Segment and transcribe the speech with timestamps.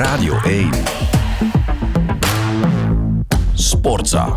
[0.00, 0.70] Radio 1.
[3.54, 4.36] Sportza.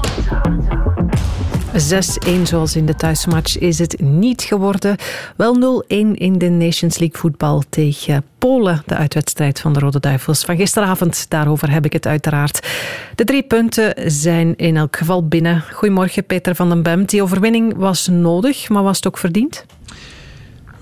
[1.74, 4.96] 6-1 zoals in de thuismatch is het niet geworden.
[5.36, 8.84] Wel 0-1 in de Nations League voetbal tegen Polen.
[8.86, 11.30] De uitwedstrijd van de Rode Duivels van gisteravond.
[11.30, 12.68] Daarover heb ik het uiteraard.
[13.16, 15.64] De drie punten zijn in elk geval binnen.
[15.72, 17.06] Goedemorgen Peter van den Bem.
[17.06, 19.66] Die overwinning was nodig, maar was het ook verdiend?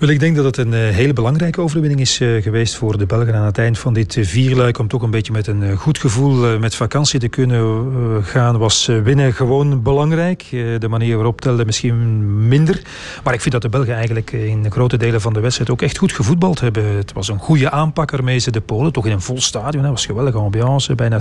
[0.02, 3.06] Wel, ik denk dat het een eh, hele belangrijke overwinning is eh, geweest voor de
[3.06, 4.78] Belgen aan het eind van dit eh, vierluik.
[4.78, 9.32] Om toch een beetje met een goed gevoel met vakantie te kunnen gaan, was winnen
[9.32, 10.44] gewoon belangrijk.
[10.78, 12.82] De manier waarop telde misschien minder.
[13.24, 15.98] Maar ik vind dat de Belgen eigenlijk in grote delen van de wedstrijd ook echt
[15.98, 16.84] goed gevoetbald hebben.
[16.84, 19.82] Het was een goede aanpak ermee ze de Polen, toch in een vol stadion.
[19.82, 21.20] Het was geweldige ambiance, bijna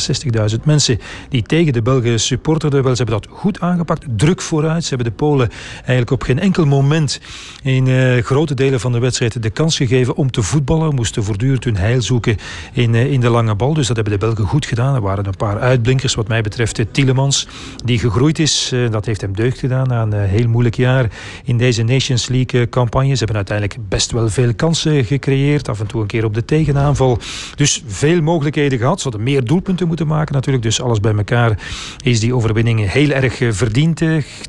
[0.49, 2.83] 60.000 mensen die tegen de Belgen supporterden.
[2.83, 4.83] Wel, ze hebben dat goed aangepakt, druk vooruit.
[4.83, 7.21] Ze hebben de Polen eigenlijk op geen enkel moment
[7.63, 7.87] in
[8.23, 10.95] grote delen van de wedstrijd de kans gegeven om te voetballen.
[10.95, 12.37] Moesten voortdurend hun heil zoeken
[12.73, 13.73] in, eh, in de lange bal.
[13.73, 14.95] Dus dat hebben de Belgen goed gedaan.
[14.95, 16.79] Er waren een paar uitblinkers, wat mij betreft.
[16.79, 17.47] Eh, Tielemans,
[17.85, 18.71] die gegroeid is.
[18.73, 21.11] Eh, dat heeft hem deugd gedaan na een heel moeilijk jaar
[21.43, 23.11] in deze Nations League campagne.
[23.11, 25.69] Ze hebben uiteindelijk best wel veel kansen gecreëerd.
[25.69, 27.19] Af en toe een keer op de tegenaanval.
[27.55, 28.97] Dus veel mogelijkheden gehad.
[28.97, 30.63] Ze hadden meer doelpunten moeten maken natuurlijk.
[30.63, 31.59] Dus alles bij elkaar
[32.03, 33.97] is die overwinning heel erg verdiend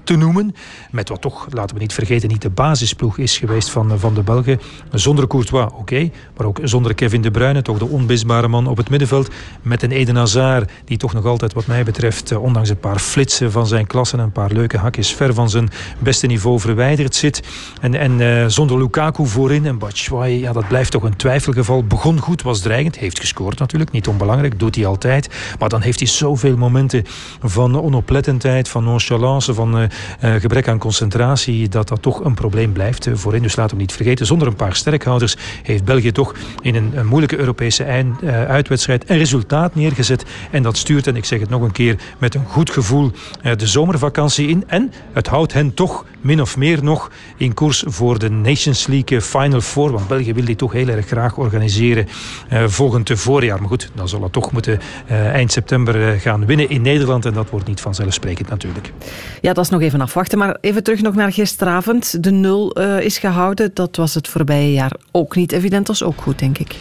[0.04, 0.54] te noemen.
[0.90, 4.22] Met wat toch, laten we niet vergeten, niet de basisploeg is geweest van, van de
[4.22, 4.60] Belgen.
[4.92, 6.10] Zonder Courtois, oké.
[6.36, 9.30] maar ook zonder Kevin De Bruyne, toch de onmisbare man op het middenveld.
[9.62, 12.30] Met een Eden Hazard, die toch nog altijd wat mij betreft...
[12.30, 14.18] Eh, ondanks een paar flitsen van zijn klassen...
[14.18, 17.42] en een paar leuke hakjes ver van zijn beste niveau verwijderd zit.
[17.80, 19.66] En, en uh, zonder Lukaku voorin.
[19.66, 21.84] En Batshuayi, ja, dat blijft toch een twijfelgeval.
[21.84, 22.98] Begon goed, was dreigend.
[22.98, 24.58] Heeft gescoord natuurlijk, niet onbelangrijk.
[24.58, 25.28] Doet hij altijd.
[25.58, 27.04] Maar dan heeft hij zoveel momenten
[27.42, 28.68] van onoplettendheid...
[28.68, 29.86] van nonchalance, van uh,
[30.20, 31.68] gebrek aan concentratie...
[31.68, 33.42] dat dat toch een probleem blijft voorin.
[33.42, 37.06] Dus laten we niet vergeten, zonder een paar sterkhouders heeft België toch in een, een
[37.06, 40.24] moeilijke Europese eind, uh, uitwedstrijd een resultaat neergezet.
[40.50, 43.10] En dat stuurt, en ik zeg het nog een keer, met een goed gevoel
[43.42, 44.64] uh, de zomervakantie in.
[44.66, 49.20] En het houdt hen toch min of meer nog in koers voor de Nations League
[49.20, 49.90] Final Four.
[49.92, 52.08] Want België wil die toch heel erg graag organiseren
[52.52, 53.58] uh, volgend voorjaar.
[53.58, 57.24] Maar goed, dan zal het toch moeten eind september gaan winnen in Nederland.
[57.24, 58.92] En dat wordt niet vanzelfsprekend natuurlijk.
[59.40, 60.38] Ja, dat is nog even afwachten.
[60.38, 62.22] Maar even terug nog naar gisteravond.
[62.22, 63.70] De nul is gehouden.
[63.74, 65.86] Dat was het voorbije jaar ook niet evident.
[65.86, 66.76] Dat is ook goed, denk ik.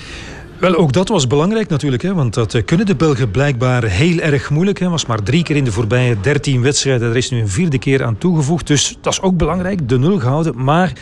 [0.62, 2.02] Wel, ook dat was belangrijk natuurlijk.
[2.02, 4.80] Hè, want dat eh, kunnen de Belgen blijkbaar heel erg moeilijk.
[4.80, 7.10] Het was maar drie keer in de voorbije dertien wedstrijden.
[7.10, 8.68] Er is nu een vierde keer aan toegevoegd.
[8.68, 9.90] Dus dat is ook belangrijk.
[9.90, 10.64] De nul gehouden.
[10.64, 10.94] Maar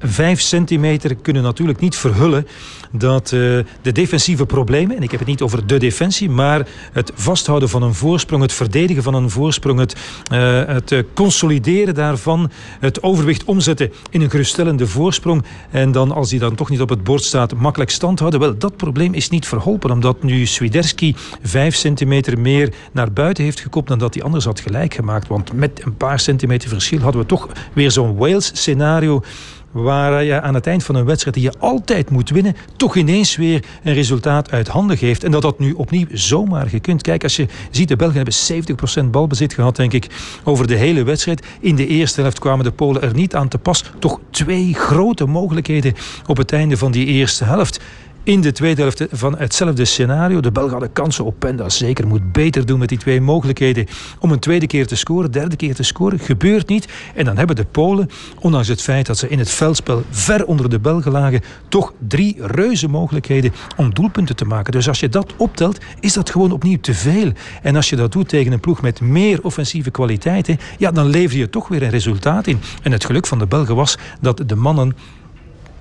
[0.00, 2.46] vijf centimeter kunnen natuurlijk niet verhullen
[2.92, 3.40] dat uh,
[3.82, 7.82] de defensieve problemen, en ik heb het niet over de defensie, maar het vasthouden van
[7.82, 9.96] een voorsprong, het verdedigen van een voorsprong, het,
[10.32, 12.50] uh, het uh, consolideren daarvan,
[12.80, 16.88] het overwicht omzetten in een geruststellende voorsprong en dan als die dan toch niet op
[16.88, 18.40] het bord staat, makkelijk stand houden.
[18.40, 23.60] Wel, dat probleem is niet verholpen, omdat nu Swiderski vijf centimeter meer naar buiten heeft
[23.60, 25.28] gekopt dan dat hij anders had gelijk gemaakt.
[25.28, 29.22] Want met een paar centimeter verschil hadden we toch weer zo'n Wales-scenario
[29.70, 33.36] waar je aan het eind van een wedstrijd die je altijd moet winnen, toch ineens
[33.36, 35.24] weer een resultaat uit handen geeft.
[35.24, 37.02] En dat dat nu opnieuw zomaar gekund.
[37.02, 40.06] Kijk, als je ziet, de Belgen hebben 70% balbezit gehad, denk ik,
[40.44, 41.46] over de hele wedstrijd.
[41.60, 43.84] In de eerste helft kwamen de Polen er niet aan te pas.
[43.98, 45.94] Toch twee grote mogelijkheden
[46.26, 47.80] op het einde van die eerste helft
[48.28, 50.40] in de tweede helft van hetzelfde scenario.
[50.40, 51.68] De Belgen hadden kansen op Penda.
[51.68, 53.86] Zeker moet beter doen met die twee mogelijkheden
[54.18, 56.18] om een tweede keer te scoren, derde keer te scoren.
[56.18, 56.88] Gebeurt niet.
[57.14, 58.08] En dan hebben de Polen,
[58.40, 62.36] ondanks het feit dat ze in het veldspel ver onder de Belgen lagen, toch drie
[62.38, 64.72] reuze mogelijkheden om doelpunten te maken.
[64.72, 67.32] Dus als je dat optelt, is dat gewoon opnieuw te veel.
[67.62, 71.38] En als je dat doet tegen een ploeg met meer offensieve kwaliteiten, ja, dan lever
[71.38, 72.60] je toch weer een resultaat in.
[72.82, 74.96] En het geluk van de Belgen was dat de mannen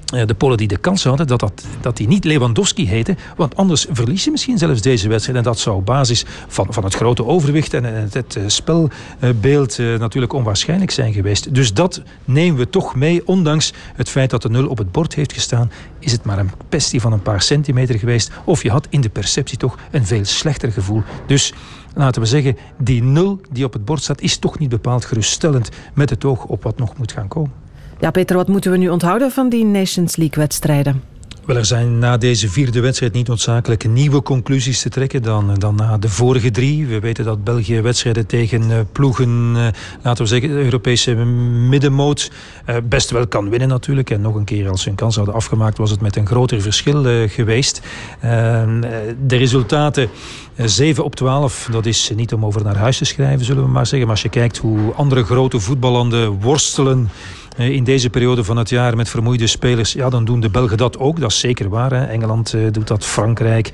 [0.08, 3.16] de Polen die de kans hadden dat, dat, dat die niet Lewandowski heette.
[3.36, 5.38] Want anders verlies je misschien zelfs deze wedstrijd.
[5.38, 9.80] En dat zou op basis van, van het grote overwicht en het, het eh, spelbeeld
[9.80, 11.54] eh, natuurlijk onwaarschijnlijk zijn geweest.
[11.54, 13.28] Dus dat nemen we toch mee.
[13.28, 16.52] Ondanks het feit dat de nul op het bord heeft gestaan, is het maar een
[16.70, 18.32] kwestie van een paar centimeter geweest.
[18.44, 21.04] Of je had in de perceptie toch een veel slechter gevoel.
[21.26, 21.54] Dus
[21.94, 25.70] laten we zeggen, die nul die op het bord staat, is toch niet bepaald geruststellend
[25.94, 27.67] met het oog op wat nog moet gaan komen.
[28.00, 31.04] Ja, Peter, wat moeten we nu onthouden van die Nations League-wedstrijden?
[31.48, 35.76] Wel, er zijn na deze vierde wedstrijd niet noodzakelijk nieuwe conclusies te trekken dan, dan
[35.76, 36.86] na de vorige drie.
[36.88, 39.68] We weten dat België wedstrijden tegen uh, ploegen, uh,
[40.02, 42.32] laten we zeggen, de Europese middenmoot,
[42.70, 44.10] uh, best wel kan winnen natuurlijk.
[44.10, 46.62] En nog een keer, als ze een kans hadden afgemaakt, was het met een groter
[46.62, 47.82] verschil geweest.
[48.22, 48.82] Ehm,
[49.28, 50.10] de resultaten
[50.56, 53.86] 7 op 12, dat is niet om over naar huis te schrijven, zullen we maar
[53.86, 54.08] zeggen.
[54.08, 57.10] Maar als je kijkt hoe andere grote voetballanden worstelen
[57.58, 61.00] in deze periode van het jaar met vermoeide spelers, ja, dan doen de Belgen dat
[61.00, 61.20] ook.
[61.20, 61.92] Dat is zeker waar.
[61.92, 62.06] Hè.
[62.06, 63.72] Engeland doet dat, Frankrijk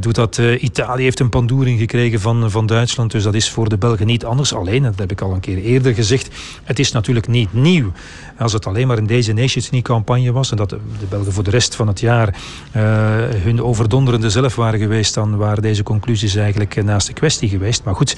[0.00, 0.40] doet dat.
[0.58, 3.10] Italië heeft een pandoering gekregen van, van Duitsland.
[3.10, 4.54] Dus dat is voor de Belgen niet anders.
[4.54, 6.28] Alleen, dat heb ik al een keer eerder gezegd,
[6.64, 7.92] het is natuurlijk niet nieuw.
[8.38, 10.78] Als het alleen maar in deze Nations League-campagne was en dat de
[11.08, 12.36] Belgen voor de rest van het jaar
[13.42, 17.84] hun overdonderende zelf waren geweest, dan waren deze conclusies eigenlijk naast de kwestie geweest.
[17.84, 18.16] Maar goed,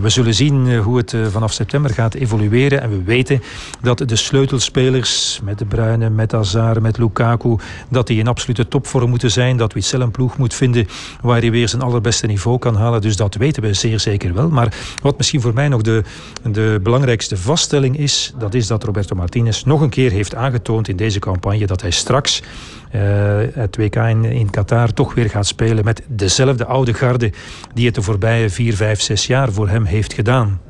[0.00, 2.80] we zullen zien hoe het vanaf september gaat evolueren.
[2.80, 3.42] En we weten
[3.80, 7.56] dat de sleutelspelers met De Bruyne, met Hazard, met Lukaku,
[7.88, 9.56] dat die in absolute topvorm moeten zijn.
[9.56, 10.88] Dat Witsel een ploeg moet vinden
[11.20, 13.00] waar hij weer zijn allerbeste niveau kan halen.
[13.00, 14.48] Dus dat weten we zeer zeker wel.
[14.48, 16.02] Maar wat misschien voor mij nog de,
[16.42, 20.96] de belangrijkste vaststelling is, dat is dat Roberto Martinez nog een keer heeft aangetoond in
[20.96, 22.42] deze campagne dat hij straks
[22.94, 23.00] uh,
[23.52, 27.32] het WK in, in Qatar toch weer gaat spelen met dezelfde oude garde
[27.74, 30.60] die het de voorbije vier, vijf, zes jaar voor hem heeft gedaan.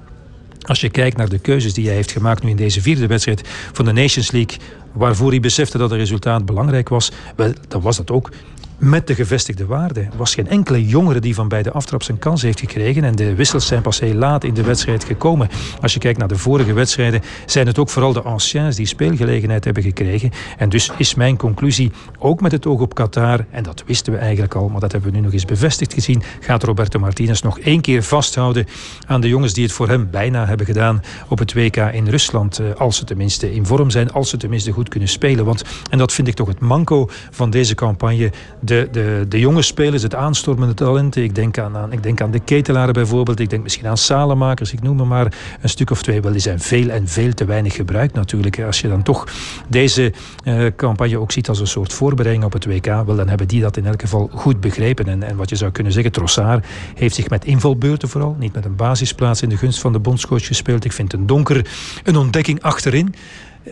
[0.67, 3.49] Als je kijkt naar de keuzes die hij heeft gemaakt nu in deze vierde wedstrijd
[3.73, 4.59] van de Nations League,
[4.93, 8.31] waarvoor hij besefte dat het resultaat belangrijk was, wel, dan was dat ook
[8.79, 10.01] met de gevestigde waarde.
[10.01, 13.05] Er was geen enkele jongere die van bij de aftrap zijn kans heeft gekregen.
[13.05, 15.49] En de wissels zijn pas heel laat in de wedstrijd gekomen.
[15.81, 19.65] Als je kijkt naar de vorige wedstrijden, zijn het ook vooral de anciens die speelgelegenheid
[19.65, 20.31] hebben gekregen.
[20.59, 24.19] En dus is mijn conclusie, ook met het oog op Qatar, en dat wisten we
[24.19, 27.59] eigenlijk al, maar dat hebben we nu nog eens bevestigd gezien, gaat Roberto Martinez nog
[27.59, 28.67] één keer vasthouden
[29.07, 32.59] aan de jongens die het voor hem bijna hebben gedaan op het WK in Rusland.
[32.59, 35.45] Eh, als ze tenminste in vorm zijn, als ze tenminste goed kunnen spelen.
[35.45, 38.33] Want, en dat vind ik toch het manco van deze campagne
[38.65, 41.23] de, de, de jonge spelers, het aanstormende talenten.
[41.23, 43.41] Ik denk aan, ik denk aan de ketelaren bijvoorbeeld.
[43.41, 44.73] Ik denk misschien aan salemakers.
[44.73, 46.21] Ik noem maar een stuk of twee.
[46.21, 48.63] Wel, die zijn veel en veel te weinig gebruikt natuurlijk.
[48.63, 49.29] Als je dan toch
[49.69, 50.13] deze
[50.45, 52.87] uh, campagne ook ziet als een soort voorbereiding op het WK.
[52.87, 55.07] Wel, dan hebben die dat in elk geval goed begrepen.
[55.07, 58.65] En, en wat je zou kunnen zeggen, Trossard heeft zich met invalbeurten vooral, niet met
[58.65, 60.85] een basisplaats in de gunst van de bondscoach gespeeld.
[60.85, 61.67] Ik vind een donker
[62.05, 63.15] een ontdekking achterin.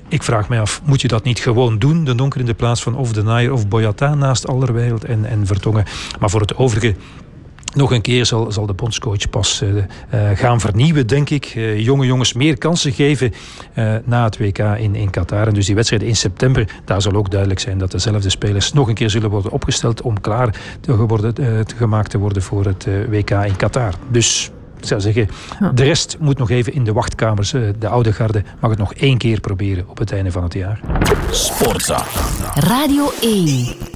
[0.08, 2.04] Ik vraag mij af, moet je dat niet gewoon doen?
[2.04, 5.46] De donker in de plaats van of de Nair of Boyata naast Allerwijld en, en
[5.46, 5.84] Vertongen.
[6.20, 6.94] Maar voor het overige
[7.74, 9.82] nog een keer zal, zal de bondscoach pas uh, uh,
[10.34, 11.54] gaan vernieuwen, denk ik.
[11.54, 13.32] Uh, jonge jongens meer kansen geven
[14.04, 15.46] na het WK in, in Qatar.
[15.46, 18.88] En dus die wedstrijd in september, daar zal ook duidelijk zijn dat dezelfde spelers nog
[18.88, 22.86] een keer zullen worden opgesteld om klaar te, worden, te gemaakt te worden voor het
[23.08, 23.94] WK in Qatar.
[24.10, 24.50] Dus
[24.82, 25.28] ik zou zeggen,
[25.74, 27.52] de rest moet nog even in de wachtkamers.
[27.52, 30.54] Eh, de oude garde mag het nog één keer proberen op het einde van het
[30.54, 30.80] jaar.
[31.30, 32.04] Sportza.
[32.54, 33.90] Radio 1.